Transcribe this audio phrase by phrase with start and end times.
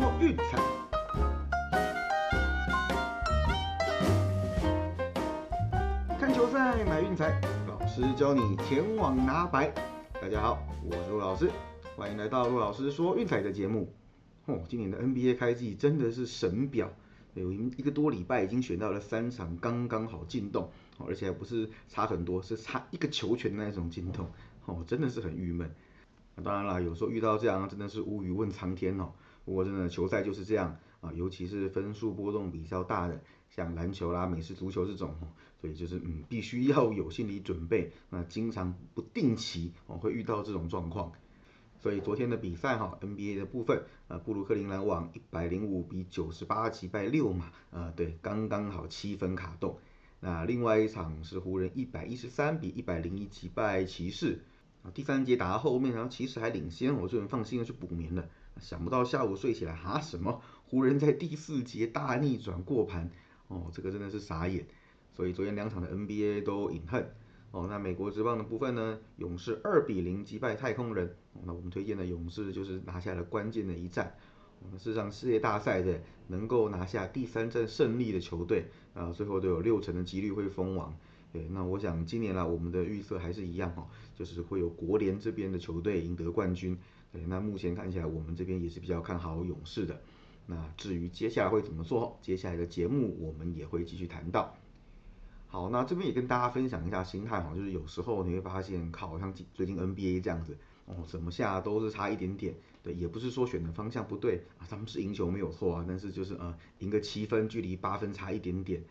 [0.00, 0.58] 说运彩。
[6.18, 7.38] 看球赛买运彩，
[7.68, 9.70] 老师教你前往拿白。
[10.14, 11.50] 大家好，我是陆老师，
[11.96, 13.92] 欢迎来到陆老师说运彩的节目。
[14.46, 16.90] 哦，今年的 NBA 开季真的是神表，
[17.34, 20.70] 有一一个多礼拜已经选到了三场，刚刚好进洞，
[21.06, 24.30] 而且还不是差很多，是差一个球权的那种进洞，
[24.64, 25.70] 哦，真的是很郁闷。
[26.42, 29.12] 当然啦，有时候遇到这样真的是无语问苍天哦。
[29.50, 35.12] 不过真的球赛就是这样啊，尤其是分数波动比较大的，像篮球啦、美式足球这种，
[35.60, 37.90] 所以就是嗯，必须要有心理准备。
[38.10, 41.10] 那经常不定期哦会遇到这种状况。
[41.80, 49.76] 所以昨天的比赛哈，NBA 的部分，呃，布鲁克林篮网一百零五比九十八击败六嘛，呃，对，刚刚好七分卡洞。
[50.20, 54.44] 那另外一场是湖人一百一十三比一百零一击败骑士。
[54.84, 58.28] 啊，第三节打到后面，然后其实还领先，我就很放心的去补眠了。
[58.60, 63.10] 想不到下午睡起来，哈什么湖人在第四节大逆转过盘，
[63.48, 64.66] 哦，这个真的是傻眼。
[65.12, 67.10] 所以昨天两场的 NBA 都隐恨。
[67.50, 71.16] 哦，那美国职棒的部分呢，勇士二比零击败太空人。
[71.44, 74.14] 那我们推荐的勇士就是拿下了关键的一战。
[74.62, 80.96] 我们是让世界大赛的能够拿下第三战胜利的球队，啊，最后都有六成的几率会封王。
[81.32, 86.76] 对，那我想今年啦，我们的预测还是一样哈，就是会有国联这边的球队赢得冠军。
[87.12, 90.00] 对，那目前看起来我们这边也是比较看好勇士的。
[90.46, 94.56] 那至于接下来会怎么做，接下来的节目我们也会继续谈到。
[95.46, 100.56] 好，那这边也跟大家分享一下心态哈，就是有时候你会发现，靠，像最近 NBA 这样子，
[100.86, 102.54] 哦，怎么下都是差一点点。
[102.82, 108.82] 对，也不是说选的方向不对啊，他们是赢球没有错啊，但是就是呃，赢个七分，距离八分差一点点。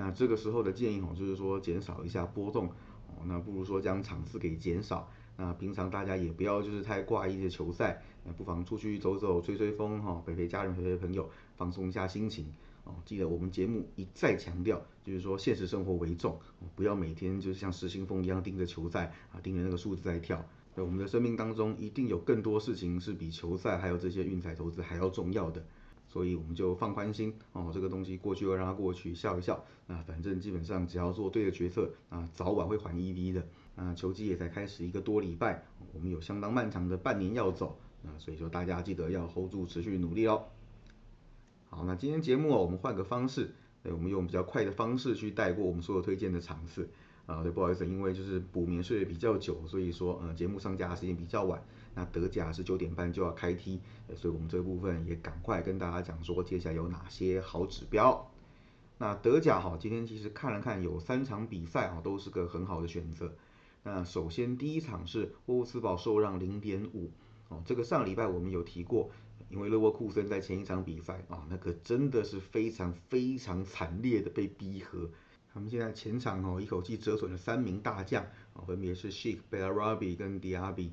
[0.00, 2.68] 那这个时候的建议哦，就是说减少一下波动
[3.08, 5.06] 哦，那不如说将场次给减少。
[5.36, 12.46] 那平常大家也不要就是太挂一些球赛，那不妨出去走走、吹吹风哈，陪陪家人、陪陪朋友，放松一下心情
[12.84, 12.94] 哦。
[13.04, 16.40] 记得我们节目一再强调，就是说现实生活为重，
[16.74, 20.42] 不要每天就像失心疯一样盯着球赛啊，盯着那个数字在跳。
[20.74, 25.62] 在我们的生命当中，一定有更多事情是比球赛还有这些运彩投资还要重要的。
[26.12, 29.64] 所以我们就放宽心哦，这个东西过去就让它过去，笑一笑。
[29.86, 33.46] 那反正基本上只要做对的决策，啊，早晚会还 EV 的。
[33.76, 37.78] 啊，球季也才开始一个多礼拜，我们有相当漫长的半年要走。
[38.02, 40.46] 啊，所以说大家记得要 hold 住，持续努力哦。
[41.68, 43.54] 好，那今天节目我们换个方式，
[43.84, 46.90] 我们用比较快的方式去带过我们所有推荐的场次。
[47.30, 51.62] 啊，对，不好意思，因为就是补眠睡得比较久，所以说呃节目上架的时间比较晚。
[51.94, 53.80] 那德甲是九点半就要开踢，
[54.16, 58.28] 所以我们这部分也赶快跟大家讲说接下来有哪些好指标。
[58.98, 63.32] 那德甲哈，今天其实看了看有三场比赛哈，都是个很好的选择。
[63.84, 67.10] 那首先第一场是沃斯堡受让零点五
[67.48, 69.10] 哦，这个上礼拜我们有提过，
[69.48, 75.08] 因为勒沃库森在前一场比赛啊，那个真的是非常非常惨烈的被逼和。
[75.52, 78.22] 他们现在前场哦一口气折损了三名大将
[78.54, 80.90] 啊，分别是 Sheikh Belarabi 跟 Diaby。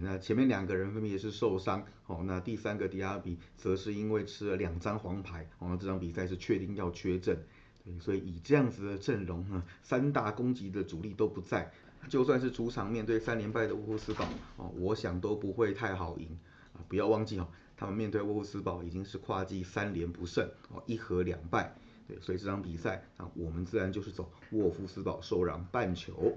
[0.00, 7.38] 那前面两个人分别是受伤，哦，那第三个迪亚比则是因为吃了两张黄牌，哦，这场比赛是确定要缺阵，
[7.84, 11.70] 对，所以以这样子的阵容呢，三大攻击的主力都不在，
[12.08, 14.26] 就算是主场面对三连败的沃夫斯堡，
[14.56, 16.38] 哦，我想都不会太好赢，
[16.72, 17.46] 啊，不要忘记哦，
[17.76, 21.76] 他们面对沃夫斯堡已经是跨季三连不胜，哦，一和两败，
[22.06, 26.36] 对，所以这场比赛啊，我们自然就是走沃夫斯堡受让半球。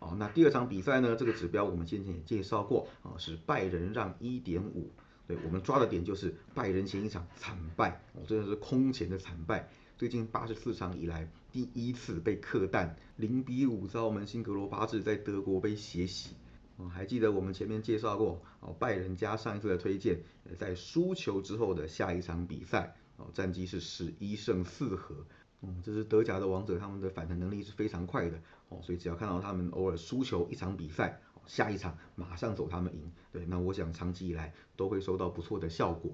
[0.00, 1.16] 哦，那第二场比赛呢？
[1.16, 4.90] 这个指标我们先前也介绍过啊，是拜仁让一点五。
[5.26, 9.66] 对，我们抓的点就是拜仁前一场惨败，哦，真的是空前的惨败。
[9.96, 16.34] 最近八十四场以来第一次被客蛋零比五遭我们辛格罗巴治在德国被血洗。
[16.76, 20.20] 哦，还记得我们前面介绍过哦，拜仁加上一次的推荐，
[20.58, 25.14] 在输球之后的下一场比赛，哦，战绩是十一胜四和。
[25.62, 28.38] 嗯，这是德甲的王者，他们的反弹能力是非常快的
[28.68, 36.12] 哦，所以只要看到他们偶尔输球一场比赛，下一场马上走他们赢，对，那我想长期以来都会收到不错的效果。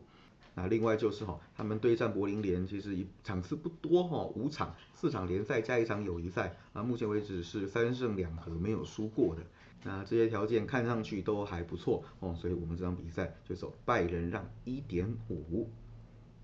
[0.54, 9.42] 那另外就是哈，他们对战柏林联其实一场次不多哈，五场，四场联赛加一场友谊赛，啊，目前为止是三胜两和，没有输过的。
[9.82, 15.68] 那这些条件看上去都还不错哦，所以我们这场比赛就走拜仁让一点五。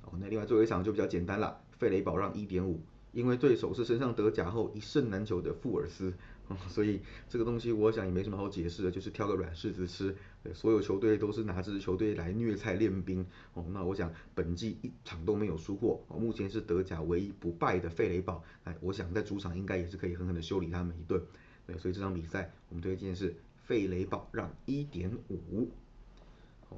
[0.07, 2.81] 哦，那另外最后一场就比较简单了，费雷堡让一点五。
[3.13, 6.13] 因为对手是身上得甲后一胜难求的富尔斯，
[6.49, 7.01] 哦所以
[7.31, 10.15] 这个东西我想也没什么好解释的，就是挑个软柿子吃。
[10.53, 13.25] 所有球队都是拿这支球队来虐菜练兵
[13.55, 13.65] 哦。
[13.71, 18.45] 那我想本季一场都没有输过，哦目前是德甲唯一不败的费雷堡。
[18.65, 21.19] 哎，我想在主场应该也是可以狠狠的修理他们一顿。
[21.67, 25.71] 对，所以这场比赛我们推荐是费雷堡让一点五。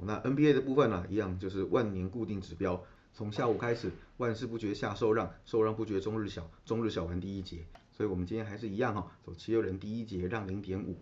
[0.03, 2.81] 那 NBA 的部分呢，一样就是万年固定指标，
[3.19, 10.95] 从下午开始，万事不绝下受让，受让不绝中日小，中日小完第一节，所以我们今天还是一样哈，走七六人第一节让零点五。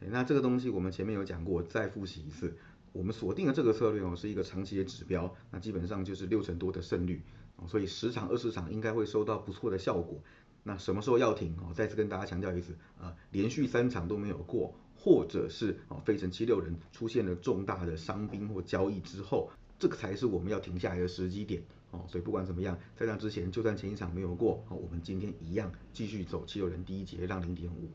[0.00, 2.56] 那这个东西我们前面有讲过，再复习一次，
[2.92, 7.20] 我们锁定的这个策略哦，是一个长期的指标，那基本上就是六成多的胜率，
[7.66, 10.18] 所以十场二十场应该会收到不错的效果。
[10.62, 11.74] 那什么时候要停哦？
[11.74, 14.74] 再次跟大家强调一次啊，连续三场都没有过。
[15.00, 22.04] 或者是哦，费城七六人出现了重大的伤兵或交易之后，这个才是我们要停下来的时机点哦。
[22.08, 27.90] 所以不管怎么样，在那之前，就算前一场没有过，哦，我们今天一样继续走七六人第一节让零点五。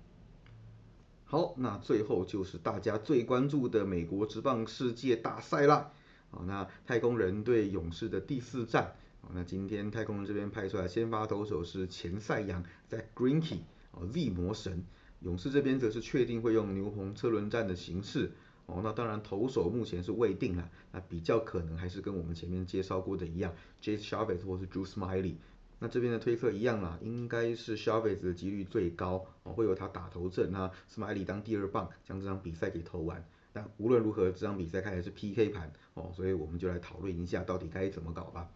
[1.25, 5.91] 好，那最后就是大家最关注的美国职棒世界大赛啦。
[6.31, 13.59] 哦，那太空人对勇士的第四战，哦，那今天太空人这边派出来先发投手是前赛扬在 Greenkey
[13.91, 14.83] 哦，Z 魔神。
[15.21, 18.31] 勇士这边则是确定会用牛棚车轮战的形式
[18.65, 25.35] 哦，那当然投手目前是未定了，那比较可能还是跟我们前面介绍过的一样，Jace Chavez 或是 Drew Smiley，
[25.79, 33.23] 那这边的推测一样啦，应该是 Chavez 的几率最高哦，会有他打头阵，那 Smiley 当第二棒将这场比赛给投完。
[33.51, 38.49] 但无论如何，这场比赛看来是 PK 盘哦，所以我们就来讨论一下到底该怎么搞吧。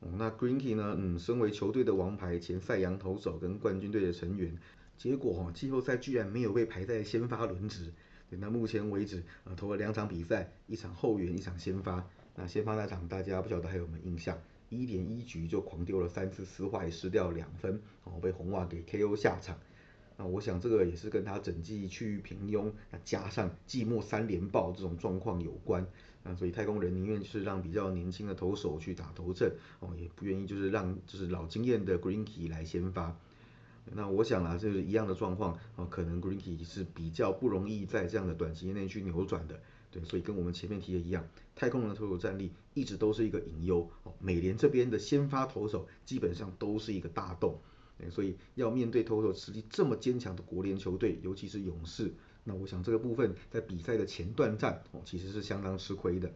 [0.00, 4.58] 哦，那 Greenkey 呢，嗯，身为球队的王牌前赛扬投手跟冠军队的成员。
[4.98, 7.92] 结果哦，季后赛居然没有被排在先发轮值。
[8.40, 12.06] 那目前为止，呃，投了两场比赛，一场后援，一场先发。
[12.34, 14.38] 那先发那场大家不晓得还有没有印象？
[14.70, 19.58] 一点一局就狂丢了三次四坏，失掉两分，哦，被红袜给 KO 下场。
[20.16, 25.86] 那我想这个也是跟他整季趋于平庸，那加上季末三连爆这种状况有关。
[26.22, 33.14] 那所以太空人宁愿是让比较年轻的投手去打头阵，哦，也不愿意就是让就是老经验的 Greenkey 来先发。
[33.90, 44.14] 那我想啊，就是一样的状况啊，可能 Greenkey 是比较不容易在这样的短期内去扭转的，对，所以跟我们前面提的一样，太空人的投手战力一直都是一个隐忧哦。
[44.20, 47.60] 美联这边的先发投手基本上都是一个大洞，
[47.98, 52.14] 对所以要面对投手实力这么坚强的国联球队，尤其是勇士，
[52.44, 56.32] 那我想这个部分在比赛的前段战哦，其实是相当吃亏的。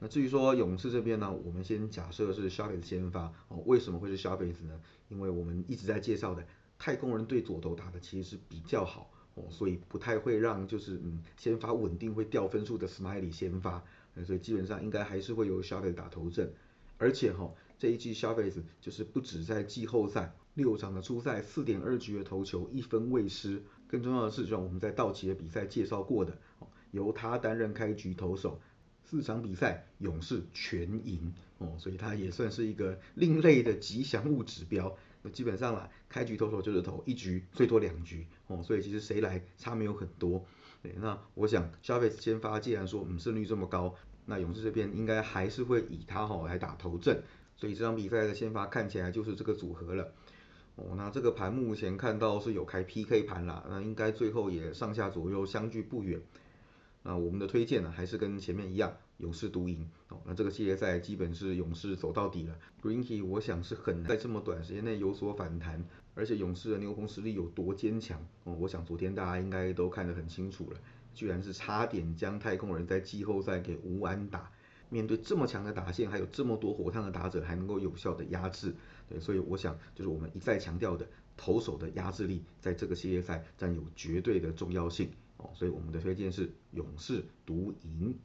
[0.00, 4.78] 那至于说勇士这边呢，我们先假设是 s h a v e 先发哦，为什么会是 s h a v e 呢？
[5.08, 6.44] 因为我们一直在介绍的。
[6.78, 13.82] 太空人对左投打的其实是比较好哦，所以不太会让就是嗯先发稳定会掉分数的 Smiley 先发，
[14.24, 16.52] 所以基本上应该还是会由 s h a v e 打头阵，
[16.98, 26.38] 而且哈这一季 s h a v e 就是不止在季后赛六场的初赛四点二局的投球一分未失，更重要的是像我们在道奇的比赛介绍过的，
[26.92, 28.60] 由他担任开局投手，
[29.04, 34.96] 四场比赛勇士全赢哦，所以他也算是一个另类的吉祥物指标。
[35.22, 40.44] 那基本上啦，开局投手就是投一局，最多两局哦，所以其实谁来差没有很多。
[40.96, 43.94] 那我想消费先发，既然说嗯胜率这么高，
[44.26, 47.22] 那勇士这边应该还是会以他哈来打头阵，
[47.56, 50.12] 所以这场比赛的先发看起来就是这个组合了。
[50.76, 56.20] 哦，那这个盘目前看到是有开 PK 盘啦，那应该最后也上下左右相距不远。
[57.04, 58.96] 那我们的推荐呢，还是跟前面一样。
[59.18, 62.58] 勇士独赢哦，那这个系列赛基本是勇士走到底了。
[62.82, 65.84] Greenkey 我想是很难在这么短时间内有所反弹，
[66.14, 70.80] 而且勇士的牛棚实力有多坚强哦，我想昨天大家应该都看得很清楚了，
[71.14, 74.50] 居然是差点将太空人在季后赛给无安打。
[74.90, 78.74] 面对这么强的打线，还有这么多火烫的打者，还能够有效的压制，
[79.08, 88.18] 对，所以我想就是我们一再强调的投手的压制力，在这个系列赛占有绝对的重要性哦，所以我们的推荐是勇士独赢。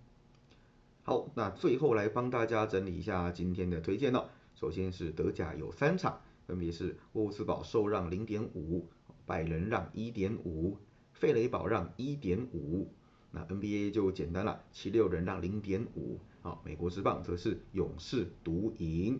[1.04, 4.30] 好，那最后来帮大家整理一下今天的推荐哦。
[4.56, 8.88] 首先是德甲有三场，分别是沃斯堡受让零点五，
[9.26, 10.78] 拜仁让一点五，
[11.14, 12.94] 费雷堡让一点五。
[13.32, 16.20] 那 NBA 就简单了，七六人让零点五。
[16.42, 19.20] 好，美国之棒则是勇士独赢，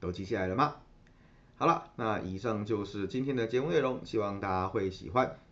[0.00, 0.76] 都记下来了吗？
[1.56, 5.38] 好了，那以上就是今天的节目内容，希望大家会喜欢。